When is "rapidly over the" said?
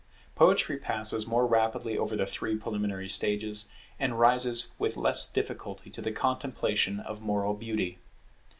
1.45-2.25